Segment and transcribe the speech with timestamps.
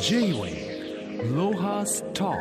[0.00, 2.32] J-Way ロハスト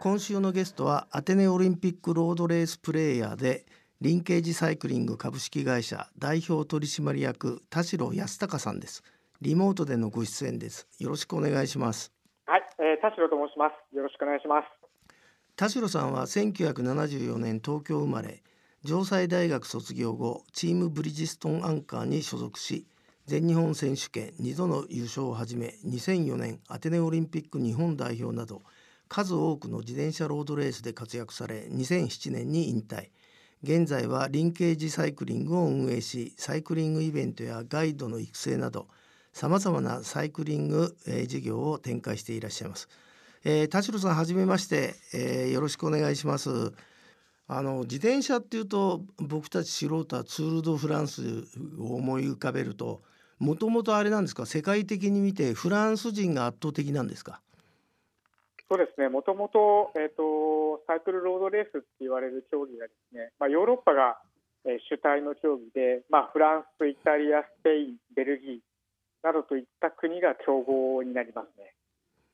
[0.00, 3.66] 今週のゲストはアテネオリンピックロードレースプレーヤーで
[4.00, 9.02] リンケージサイクリング株式会社代表取締役田代康隆さんです
[9.40, 12.12] リモートでのご出演ですよろしくお願いします
[12.46, 13.96] はい、えー、田代と申します。
[13.96, 14.66] よろしくお願いします。
[15.56, 18.42] 田代さんは1974年東京生まれ
[18.84, 22.86] 城西大学卒業後チームブリヂストンアンカーに所属し
[23.26, 28.62] 全日本選手権2度の優勝をはじめ2004年アテネオリンピック日本代表など
[29.08, 33.10] 数多くの自転車ロードレースで活躍され2007年に引退
[33.62, 38.88] 現在はリンケージサイクリングを運営しサイクリングイベントやガイドの育成など
[39.32, 42.88] さまざまなサイクリング、えー事業を展開していらっしゃいます。
[43.44, 46.72] えー田代さんはじめまして、えーよろしくお願いします。
[47.48, 51.44] あの自転車っていうと僕たち素人はツール・ド・フランス
[51.78, 53.02] を思い浮かべると
[53.42, 54.46] もともとあれなんですか？
[54.46, 57.40] 世界的に見てフランス人が圧倒的なんですか？
[58.70, 59.08] そうですね。
[59.08, 64.18] もともとえっ、とサイクルロードレースって言われる競技がですね、まあヨーロッパが、
[64.64, 68.58] えー主体の競技で、まあフランス、イタリア、スペイン、ベルギー
[69.24, 71.74] などといった国が競合になりますね。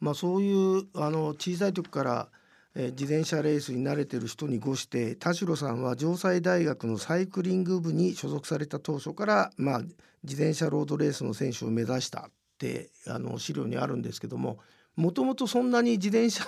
[0.00, 2.28] まあそういうあの小さい時から、
[2.80, 9.78] えー自転車レースに慣れてる人にごして田代さんは城西大学のサイクリング部に所属された当初から、まあ、
[10.22, 14.58] 自転車ロードレースの選手を目指したってあの資料にあるんですけども
[14.94, 16.44] もともとそんなに自転車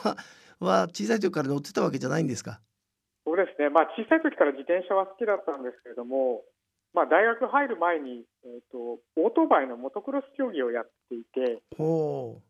[0.60, 2.60] は小さい時から乗ってたわけじゃないんですか？
[3.26, 3.68] そうですね。
[3.68, 6.42] まあ小さい時から自転車は好きだったんですけれども、
[6.94, 12.40] まあ大学入る前にえっ、とオートバイのモトクロス競技をやっていて、ほ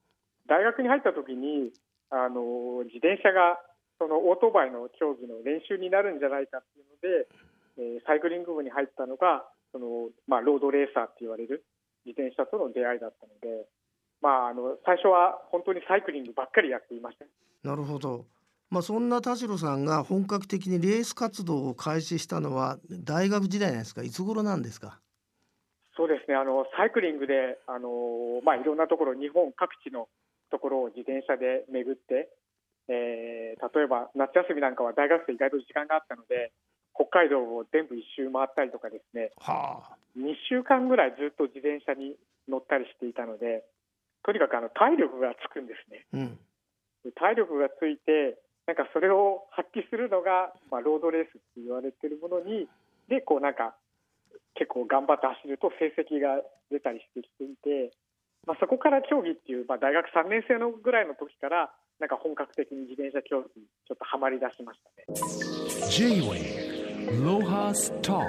[0.48, 1.72] 大学に入った時に
[2.08, 3.60] あの自転車が
[4.00, 7.28] そのオートバイの競技の練習になるんじゃないかっていうので、
[7.78, 11.64] えーサイクリング部に入ったのがその、まあ、ロードレーサーって言われる
[12.04, 13.68] 自転車との出会いだったので、
[14.20, 17.26] まあ、あの最初は本当にサイクリングばっかりやっていました。
[17.26, 17.28] う
[17.62, 18.24] なるほど。
[18.70, 24.02] まあ、そんな田代さんが本格的にレース活動を開始したのは大学時代なんですか？
[24.02, 25.00] いつ頃なんですか？
[25.96, 30.08] そうですねあのサイクリングであの、まあ、いろんなところ日本各地の
[30.50, 32.30] ところを自転車で巡って、
[32.90, 36.50] えー例えば夏休みなんかは大学生意外と時間があったので
[36.94, 39.96] 北海道を全部一周回ったりとかですねはあ。
[40.18, 42.16] 2週間ぐらいずっと自転車に
[42.48, 43.62] 乗ったりしていたので
[44.24, 46.04] とにかくあの体力がつくんですね。
[46.12, 46.38] うん。
[47.04, 48.36] で体力がついて
[48.66, 52.68] なんかそれを発揮するのが、まあ、ロードレースって言われてるものに
[53.08, 53.74] でこうなんか
[54.54, 57.96] 結構頑張って走ると成績が出たりしてきていて、
[58.50, 65.06] まあ、そこから競技っていう、まあ、大学3年生のぐらいの時からなんか本格的に自転車競技にちょっとハマり出しましたね。
[65.88, 68.20] J-Way ロハスト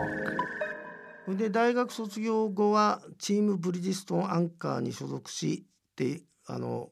[1.26, 6.92] それで大学卒業後はチームブリヂストンアンカーに所属しってあの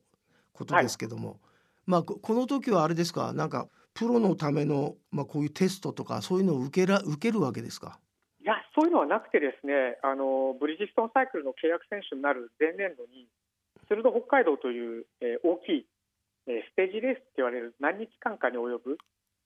[0.54, 1.40] ことですけども、
[1.86, 3.32] まあここの時はあれですか？
[3.34, 8.00] なんかプロのための、まあ、こういうテストとかそういうのを受けら受けるわけですか？
[8.80, 13.28] そういうのはなくてですねあのブリヂストンサイクルの契約選手になる前年度に
[13.92, 15.86] 鶴戸北海道という、えー大きい、
[16.48, 18.96] えーステージレースって言われる何日間かに及ぶ、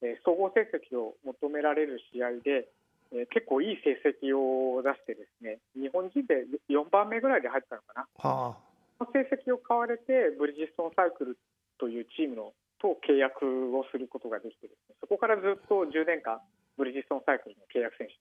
[0.06, 2.70] えー総合成績を求められる試合で、
[3.10, 8.06] えー結構いい成績を出してですね日本人で4番目ぐらいで入ったのかな。
[8.22, 8.56] はあ。
[9.02, 11.38] その成績を買われてブリヂストンサイクル
[11.82, 13.42] というチームのと契約
[13.74, 16.38] をすることができてですねそこからずっと10年間
[16.78, 18.14] ブリヂストンサイクルの契約選手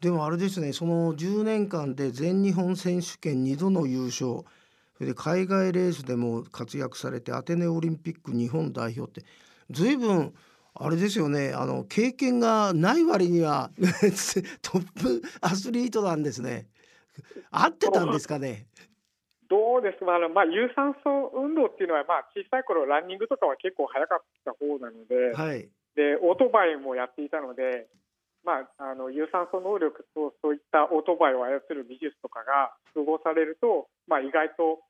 [0.00, 4.44] でもあれですねその10年間で全日本選手権2度の優勝
[4.96, 9.28] それで海外レースでも活躍されてアテネオリンピック日本代表って
[9.70, 10.34] 随分
[10.74, 13.70] あれですよねあの経験がない割には
[14.62, 16.66] トップアスリートなんですね。
[17.50, 18.66] 合ってたんですかね？
[19.48, 25.68] どうですか、あのまあ、有酸素運動っていうのは、まあ、小さい頃ランニングとかは結構早かった方なので,、はい。
[25.96, 27.86] でオートバイもやっていたので、
[28.48, 34.80] まあ、あの有酸素能力とそういったオートバイを操る技術とかが符合されると、まあ、意外と、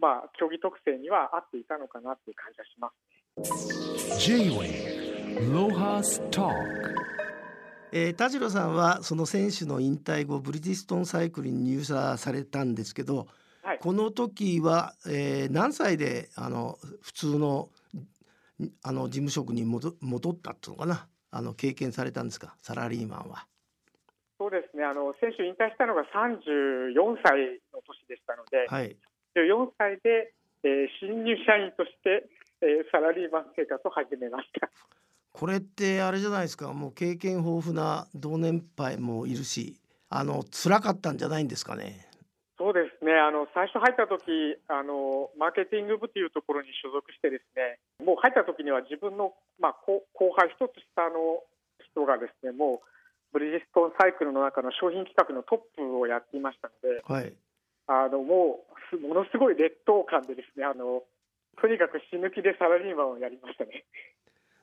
[0.00, 2.90] まあ、競技特性には合っていたのかなっていう感じがしま
[4.18, 4.26] す。
[4.26, 6.50] J-Way ロハスト
[7.92, 13.28] えー田代さんはその選手の引退後ブリヂストンサイクルに入社されたんですけど、
[13.62, 13.78] はい。
[13.78, 17.68] この時は、えー何歳であの普通の
[18.82, 21.06] あの事務職に戻戻ったっていうのかな？
[21.36, 22.54] あの経験されたんですか？
[22.58, 23.46] サラリーマンは。
[24.38, 26.92] そうですねあの選手引退したのが34
[27.24, 28.96] 歳の年でしたので、はい。
[29.34, 32.28] 14歳で、えー新入社員として、
[32.60, 34.68] えーサラリーマン生活を始めました。
[35.32, 36.72] これってあれじゃないですか？
[36.72, 39.78] もう経験豊富な同年配もいるし
[40.08, 42.05] あの辛かったんじゃないんですかね？
[43.06, 51.46] ねあの最初入った時あのマーケティング部というところに所属してですねもう入った時には自分の、まあ、後後輩一つ下の
[51.94, 52.86] 人がですねもう
[53.32, 57.32] ブリヂストンサイクルの中の商品企画のトップをやっていましたのではい
[57.86, 61.06] あのもうすものすごい劣等感でですねあの
[61.62, 63.84] とにかく死ぬ気でサラリーマンをやりましたね。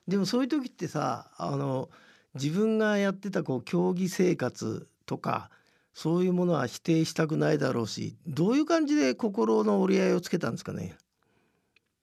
[0.06, 1.88] でもそういう時ってさあの
[2.34, 5.50] 自分がやってたこう競技生活とか
[5.94, 10.96] そういうものは否定したくないだろうしどういう感じで心の折り合いをつけたんですかね？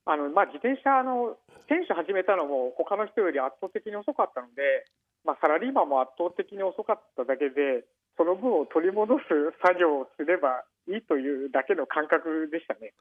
[0.04, 1.36] あのまあ、自転車の
[1.68, 4.84] 選手始めたのも他の人より圧倒的に遅かったので、
[5.24, 7.84] まあ、サラリーマンも圧倒的に遅かっただけで
[8.16, 9.24] その分を取り戻す
[9.62, 12.94] 作業をすればいいというだけの感覚でしたね。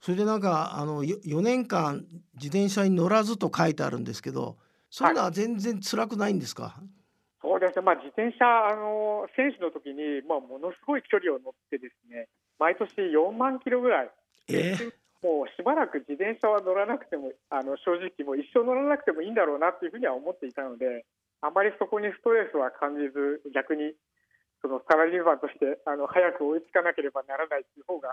[0.00, 2.04] それでなんかあのよ4年間
[2.34, 4.58] 自転車に乗らずと書いてあるんですけど
[4.90, 6.76] そういうのは全然辛くないんですか、
[7.44, 14.10] そうですね、まあ、自転車あの選手の時に、まあ、ものすごい距離を乗ってですね毎年4万キロぐらい。
[14.48, 14.72] え
[15.20, 21.04] もうしばらく自転車は乗らなくてもあの正直もう一生乗らなくてもいいんだろうなっていうふうには思っていたので
[21.40, 23.92] あまりそこにストレスは感じず逆に
[24.60, 28.12] そのサラリーマンとしてあの早く追いつかなければならないっていう方が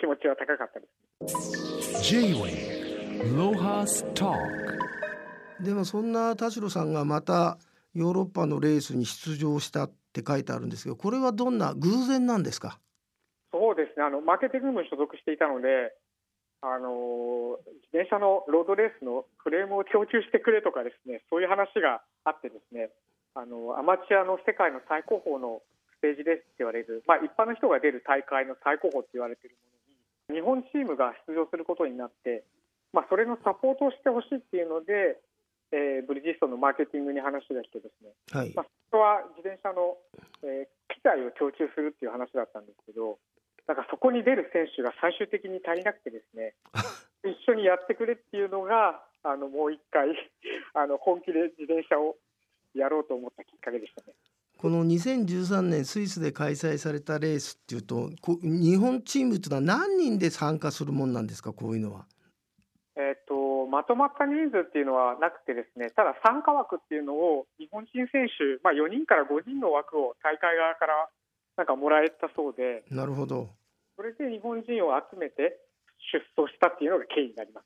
[0.00, 0.86] 気持ちは高かったで
[1.28, 2.02] す。
[2.08, 4.36] J-Way Lohas Talk
[5.60, 7.58] でもそんな田代さんがまた
[7.96, 12.78] ヨーロッパのレースに出場したって書いてあるんですけどこれはどんな偶然なんですか？
[13.52, 14.04] そうですね。
[14.04, 15.96] あのマーケティング部に所属していたので
[16.60, 17.56] あの
[17.88, 22.90] 自転車のロードレースのフレームを供給してくれとかですねそういう話があってですね
[23.34, 25.62] あのアマチュアの世界の最高峰の
[25.96, 29.56] ステージレースって言われる、まあ、一般の人が出る大会の最高峰って言われている
[30.28, 32.44] ものに日本チームが出場することになって、
[32.92, 35.20] まあ、それのサポートをしてほしいっていうので、
[35.72, 39.96] えーブリヂストンのマーケティングに話が来てですねはいまあ、そこは自転車の、
[40.42, 43.18] えー機材を供給するっていう話だったんですけど、
[43.66, 46.54] なんかそこに出る選手が最終的に足りなくてですね、
[47.26, 50.08] 一緒にやってくれっていうのが、あのもう一回
[50.74, 52.16] あの本気で自転車を
[52.74, 54.14] やろうと思ったきっかけでしたね。
[54.56, 62.06] この2013年スイスで開催されたレースっていうとこ日本チームっていうのは何人で参加するもんなんですかこういうのは？
[62.96, 63.34] えっと
[63.66, 71.08] まとまった人数っていうのはなくてですねただ参加枠っていうのを日本人選手、まあ、4人から5人の枠を大会側から
[71.56, 73.48] なんかもらえたそうでなるほど。
[73.96, 75.58] それで日本人を集めて
[76.12, 77.64] 出走したっていうのが経緯になります。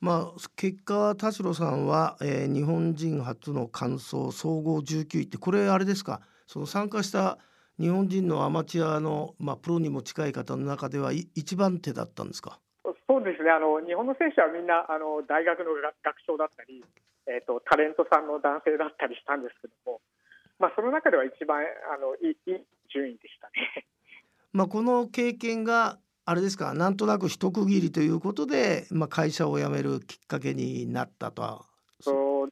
[0.00, 6.20] まあ結果田代さんは、えー日本人初の完走総合19位ってこれあれですか？
[6.46, 7.38] その参加した
[7.78, 12.60] 日本人のアマチュアの、まあ、プロにも近い方の中ではい一番手だったんですか？
[13.14, 13.50] そうですね。
[13.54, 16.82] あの日本の選手はみんなあの大学の学学長だったり、
[17.30, 20.02] えー、とタレントさんの男性だったりしたんですけども、
[20.58, 23.86] まあ、その中では一番あのいいいい順位でしたね。
[24.50, 31.62] まあ、この経験があれですかなんとなく一区切りということで、まあ、会社を辞めるきっかけになったとは。
[32.00, 32.50] そう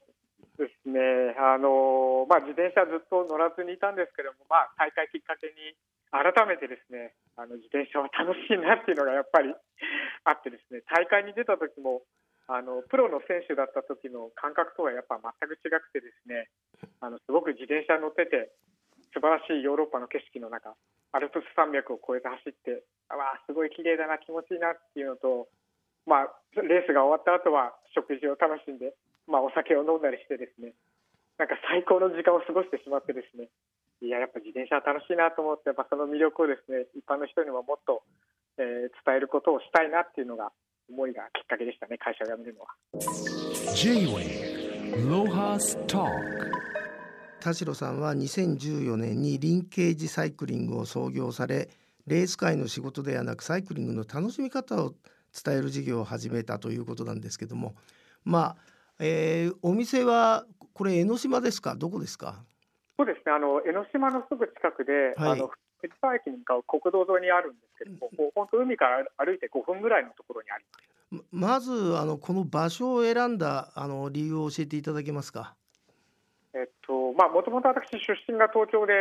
[0.59, 1.35] ですね。
[1.39, 5.75] あの、まあ、自転車ずっと乗らずにいたんですけども、まあ、大会きっかけに
[6.13, 9.49] 改めてですねあの自転車は楽しいなっていうのがやっぱり
[10.25, 12.05] あってですね大会に出た時も
[12.47, 16.51] あのプロの選手だった時の感覚とはやっぱ全く違くてですね
[17.01, 18.53] あのすごく自転車に乗ってて
[19.15, 20.77] 素晴らしいヨーロッパの景色の中
[21.13, 25.49] アルプス山脈を越えて走ってあわあすごい綺麗だな気持ちいいなっていうのと、
[26.07, 28.93] まあ、レースが終わった後は食事を楽しんで、
[29.27, 30.75] まあ、お酒を飲んだりしてですね
[31.39, 33.49] なんか最高の時間を過ごしてしまってですね
[34.03, 38.03] いややっぱ自転車は楽しいなと思ってやっぱその魅力をですね一般の人にももっと、
[38.59, 40.51] えー伝えることをしたいなっていうのが
[40.91, 42.69] 思いがきっかけでしたね会社を辞めるのは。
[43.75, 46.11] J-Way Lohas Talk.
[47.41, 51.69] 田代さんは2014年にリンケージサイクリングを創業され
[52.07, 54.95] レース界の仕事ではなくサイクリングの楽しみ方を
[55.45, 57.75] 伝える事業を始めたということなんですけども。
[58.25, 58.57] まあ、
[59.01, 60.45] えーお店は
[60.75, 61.75] これ江ノ島ですか？
[61.77, 62.45] どこですか？
[62.97, 63.33] そうですね。
[63.33, 65.33] あの江ノ島のすぐ近くで、はい。
[65.33, 70.85] あの藤沢駅に向かう国道沿いにあるんですけども、もう本当海から歩いて5分ぐらいのところにあります。
[71.33, 75.57] ままずあのこの場所を選んだあの理由を教えていただけますか？
[76.55, 78.93] えっとまあもともと私出身が東京で、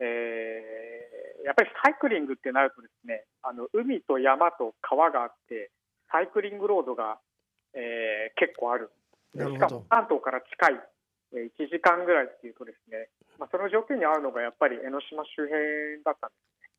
[0.00, 1.12] えー
[1.44, 5.72] やっぱりサイクリングってなるとですねあの海と山と川があって
[6.12, 7.18] サイクリングロードが、
[7.74, 8.90] えー結構ある。
[9.34, 10.80] しかも関東から近い、えー
[11.32, 13.08] 1時間ぐらいっていうとですね、
[13.38, 16.70] まあ、その条件に合うのがやっぱり江ノ島周辺だったんですね、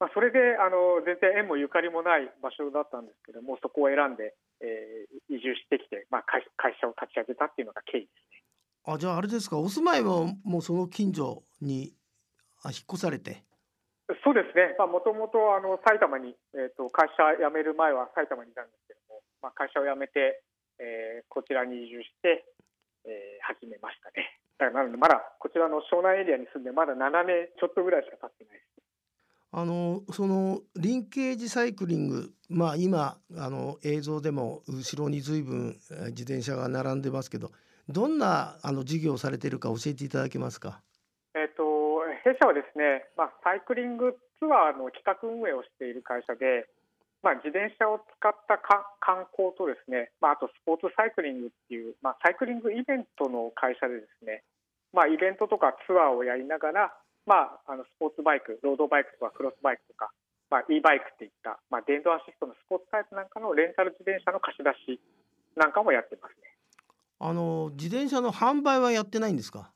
[0.00, 8.42] まあ、それであの全然縁もゆかりもない場所だったんですけどもそこを選んで、えー移住してきて、まあ、会会社を立ち上げたっていうのが経緯ですね。
[8.88, 11.92] あじゃああれですかお住まいももうその近所に
[12.64, 13.44] あ引っ越されて？
[14.24, 20.40] そうですね、もともとあの埼玉に、えーと、会社辞める前は埼玉にいたんですけども、まあ、会社を辞めて、
[20.80, 22.48] えー、こちらに移住して。
[24.58, 28.82] だからなので、まだこちらの湘南エリアに住んで、まだ7年ちょっとぐらいしか経ってないです。
[29.50, 37.50] あのそのリンケージサイクリング、まあ、今あの映像でも後ろに随分自転車が並んでますけど
[37.88, 40.82] どんなあの事業をされているか教えていただけますか？
[41.34, 46.68] えっ、と弊社はですね、まあ、サイクリングツアーの企画運営をしている会社で、
[47.22, 54.44] まあ、自転車を使ったか観光とですね、まあ、あとスポーツサイクリングっていう、まあ、サイクリングイベントの会社でですね、
[54.92, 56.94] まあ、イベントとかツアーをやりながら、
[57.26, 60.10] まあ、あのスポーツバイク、ロードバイクとかクロスバイクとか、
[60.48, 65.00] まあ、e バイクっていった、まあ、電動アシストのスポーツタイプなんかのレンタル自転車の貸し出し
[65.56, 66.54] なんかもやってますね。
[67.18, 69.72] あの自転車の販売はやってないんですか？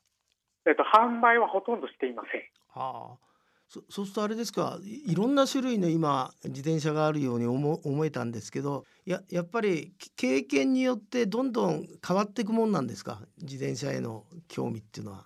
[0.65, 2.41] えっと販売はほとんどしていません。
[2.71, 3.32] はあ。
[3.73, 15.25] そそうするとあれですかいろんな種類の今自転車があるように思思えたんですけどややっぱり経験によってどんどん変わっていくもんなんですか自転車への興味っていうのは？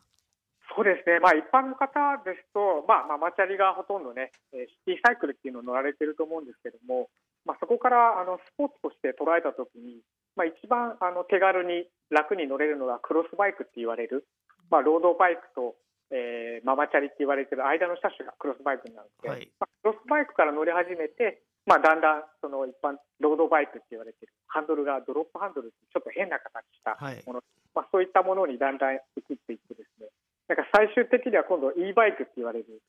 [0.74, 7.10] そうですね、まあ、一般の方ですと、まあ、ママチャリがほとんどね、シティサイクルっていうのを乗られてると思うんですけども、
[7.46, 10.06] まあ、そこからあのスポーツとして捉えたときに、
[10.38, 14.28] まあ、一番あの手軽に楽に乗れるのがクロスバイクって言われる、
[14.70, 15.74] まあ、ロードバイクと
[16.12, 26.96] えー、ママチャリって言われてる間の車種がクロスバイクになるので、はい、まあ、クロスバイクから乗り始めて、まあ、だんだんその一般ロードバイクって言われてるハンドルがドロップハンドルってちょっと変な形した
[27.28, 30.08] もの、はい、まあ、そういったものにだんだん移っていってですね
[30.48, 32.80] なんか最終的には今度 e バイクって言われる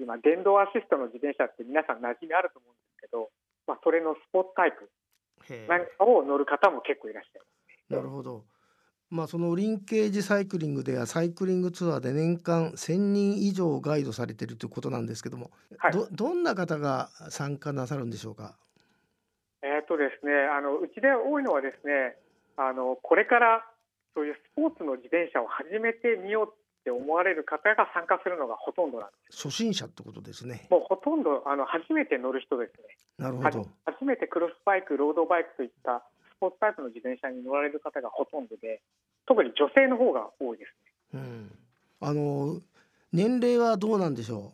[0.00, 3.28] 今電動アシストの自転車って皆さん馴染みあると思うんですけど、
[3.68, 4.88] まあ、それのスポーツタイプ
[5.68, 8.42] なんかを乗る方も結構いらっしゃいます、ね、なるほど
[9.10, 18.56] まあ、そのリンケージサイクリングではサイクリングツアーで年間1,000人以上ガイドされているということなんですけども、はい、どどんな方が参加なさるんでしょうか？
[19.62, 22.16] えっとですね、あのうちで多いのはですね
[22.56, 23.64] あのこれから
[24.14, 29.48] そういうスポーツの自転車を始めてみようって思われる方が参加するのがほとんどなんです。
[29.48, 30.66] 初心者ってことですね。
[30.70, 32.96] もうほとんどあの初めて乗る人ですね。
[33.18, 33.68] なるほど。
[33.86, 36.04] 初めてクロスバイク、ロードバイクといった
[36.36, 38.80] スポーツタイプの自転車に乗られる方がほとんどで、
[39.26, 41.20] 特に女性の方が多いですね。
[41.20, 41.50] うん、
[42.00, 42.60] あの
[43.12, 44.52] 年齢はどうなんでしょ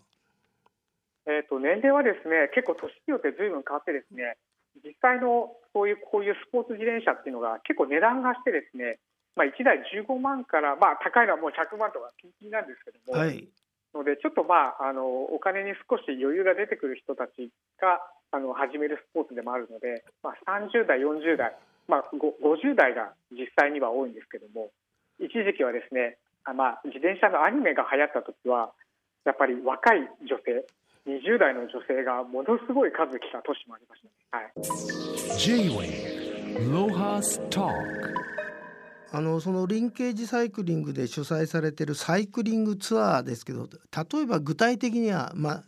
[1.26, 1.32] う？
[1.32, 4.37] えっ、ー、と年齢はですね結構年によってずいぶん変わってですね
[4.84, 8.99] 実際のそういうこういうスポーツ自転車っていうのが結構値段がしてですね
[9.34, 13.18] まあ1台15万からまあ高いのはもう100万とかピンキンなんですけども。
[13.18, 13.49] はい
[13.94, 17.99] のでちょっとまああのお金に少し余裕が出てくる人たちが
[18.30, 21.56] あの始めるスポーツでもあるので、まあ、30代40代
[21.90, 24.70] まあ、50代が実際には多いんですけども
[25.18, 28.70] 一時期はですねあ、まあ、自転車のアニメが流行った時は
[29.26, 30.64] やっぱり若い女性
[31.06, 34.52] 20代の女性がものすごい数来た年もありました、ね、はい、
[39.12, 45.64] あのそのリンケージサイクリングで主催されてるサイクリングツアーですけど例えば具体的には、まあ、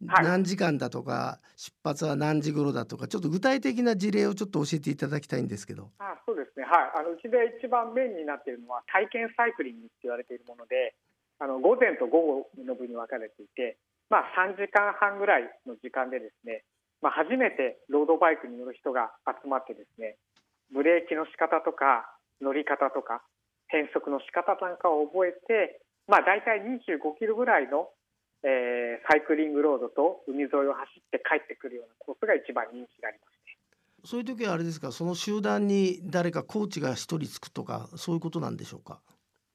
[0.00, 5.90] 何時間だとか出発は何時頃だとかちょっと具体的な事例をちょっと教えていただきたいんですけど。
[5.98, 6.64] あそうですね。
[6.64, 7.00] はい。
[7.00, 10.94] あのうちで一番メインになっているのは体験サイクリングって言われているもので
[11.38, 13.76] あの午前と午後の部に分かれていて、
[14.10, 16.64] まあ、3時間半ぐらいの時間でですね、
[17.02, 20.16] まあ、初めてロードバイクに乗る人が集まってですね
[20.72, 22.06] ブレーキの仕方とか
[22.40, 23.22] 乗り方とか
[23.68, 27.90] 変速の仕方なんかを覚えて、まあ、大体25キロぐらいの
[28.44, 33.56] えー、サイクリングロードと海沿いを走って帰ってくるようなコースが一番人気がありますね。
[34.04, 39.00] そういう時はあれですか、その集団に誰かコーチが一人つくとか、そういうことなんでしょうか？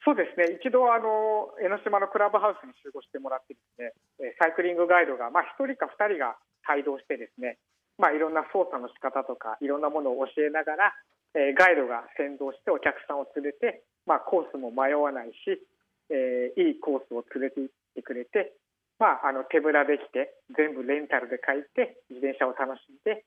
[0.04, 0.58] そうですね。
[0.58, 7.60] 一度あの江ノ島のクラブハウスに集合してもらってですね、サイクリングガイドがまあ一人か二人が帯同してですね、
[8.00, 10.96] まあいろんな操作の仕方とかいろんなものを教えながら、
[11.36, 15.62] えー、ガイドが先導してお客さんを連れて、まあコースも迷わないし、
[16.10, 18.58] えー、いいコースを連れて行ってくれて、
[19.00, 23.24] まあ、あの手ぶらできて全部レンタルで借りて自転車を楽しんで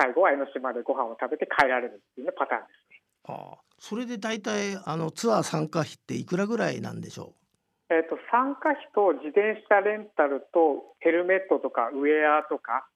[0.00, 3.02] 最後は江ノ島でご飯を食べて帰られるっていうパターンですね。
[3.28, 7.34] ああそれで大体あのツアー参加費っていくらぐらいなんでしょ
[7.90, 7.94] う？
[7.94, 12.88] えーと、参加費と自転車レンタルとヘルメットとかウェアとか、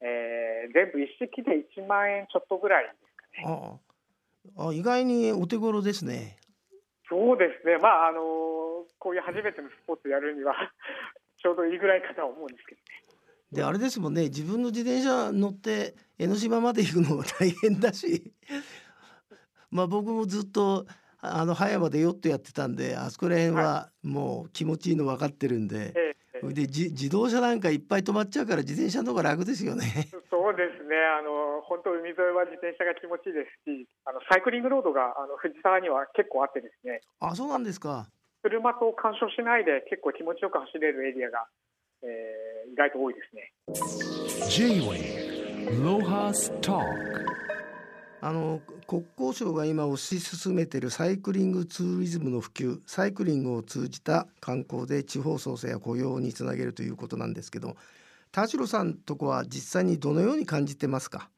[0.00, 3.78] えー、全部一式で1万円ちょっとぐらいですかね。
[4.58, 6.36] ああ意外にお手頃ですね。
[7.08, 8.20] そうですね、まああの
[8.98, 10.54] こういう初めてのスポーツやるには
[11.42, 13.00] ちょうどいいぐらいかと思うんですけどね。
[13.52, 14.24] であれですもんね。
[14.24, 18.32] 自分の自転車乗って江ノ島まで行くのも大変だし。
[19.70, 20.86] まあ僕もずっと
[21.20, 29.84] あの葉山でヨットやってたんであそこら辺はもう気持ちいいの分かってるんで、それでじ自動車なんかいっぱい止まっちゃうから自転車の方が楽ですよね。
[30.30, 38.08] そうですね、あの本当、海沿いは自転車が気持ちいいですし、あのサイクリングロードがあの藤沢には結構あってですね、あそうなんですか。
[38.42, 41.46] 車と干渉しないで結構気持ちよく走れるエリアが、
[42.02, 43.52] えー、意外と多いですね。
[44.48, 46.84] J-Way Lohas Talk.
[48.22, 57.76] あの国交省が今推し進めているサイクリングツーリズムの普及サイクリングを通じた観光で地方創生や雇用につなげるということなんですけど
[58.30, 61.30] 田代さんとこは実際にどのように感じてますか？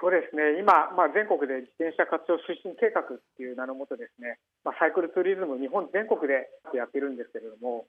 [0.00, 7.86] そうですね、今、まあ、全国で自転車活用推進計画っていう名のもとですね、まあ、サイクルツーリズム、日本全国でやってるんですけれども、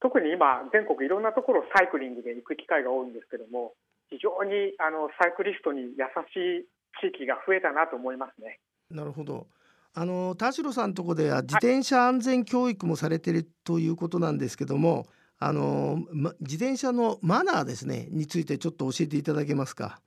[0.00, 3.74] 特に今、全国いろんなところサイクリングで行く機会が多いんですけども、
[4.10, 5.88] 非常にあのサイクリストに優
[6.32, 6.66] しい
[7.00, 8.60] 地域が増えたなと思いますね。
[8.90, 9.46] なるほど。
[9.94, 15.06] あの田代さんとこでは自転車安全教育もされてるということなんですけども
[15.38, 20.00] あの、ま、自転車のマナーですねについてちょっと教えていただけますか？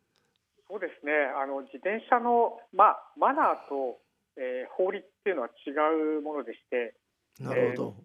[0.69, 1.13] そうですね。
[1.41, 3.97] あの自転車の、まあ、マナーと、
[4.37, 5.71] えー法律っていうのは違
[6.17, 6.93] うものでして
[7.41, 7.95] なるほど、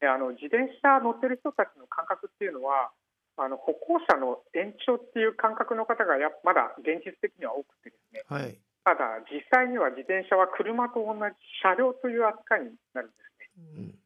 [0.00, 2.90] えあの自転車乗ってる人たちの感覚っていうのは
[3.36, 13.52] あの歩行者の延長っていう感覚の方がやまだ現実的には多くてですねはい、ただ実際には自転車は車と同じ車両という扱いになるんですね。
[13.76, 13.98] うん。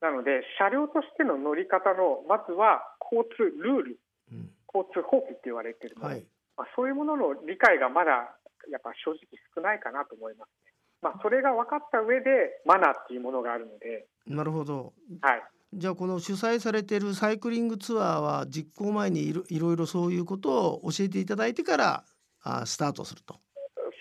[0.00, 3.98] なので車両としての乗り方のまずは交通ルール
[4.32, 4.52] うん。
[4.68, 6.24] 交通法規って言われてるはい。
[6.56, 8.36] まあ、そういうものの理解がまだ
[8.68, 9.24] やっぱ正直
[9.54, 10.65] 少ないかなと思いますね。
[11.06, 22.04] まあ、それが分かった上でマナーっていうものがあるので、なるほどはい、じゃあこの主催されているサイクリングツアーは実行前にいろいろいろそういうことを教えていただいてから
[22.42, 23.38] あスタートすると。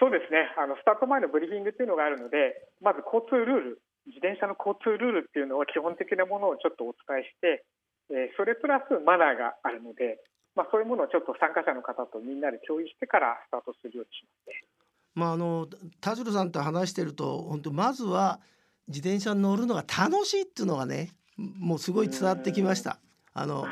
[0.01, 7.65] そうですねあのスタート前のブリーフィングっていうのがあるのでまず交通ルール自転車の交通ルールっていうのは基本的なものをちょっとお伝えして、
[8.09, 10.17] えーそれプラスマナーがあるので、
[10.57, 14.74] まあ、そういうものをちょっと参加者の方とみんなで共有してからスタートするようにしますね。
[15.15, 15.67] まああの
[16.01, 18.39] 田代さんと話してると本当まずは
[18.87, 22.99] 自転車に乗るのが楽しいっていうのがねもうすごい伝わってきました。
[23.33, 23.67] あの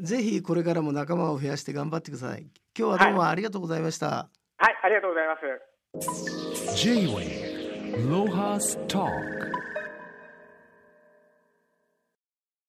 [0.00, 2.46] ぜひこれからも仲間を増やして頑張ってください。
[2.78, 4.28] 今日はどうもありがとうございました。
[4.56, 6.76] はい、ありがとうございます。
[6.76, 7.50] J-Way
[8.08, 9.59] Lohas Talk